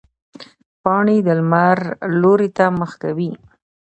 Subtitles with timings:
[0.83, 1.77] پاڼې د لمر
[2.21, 3.31] لوري ته مخ کوي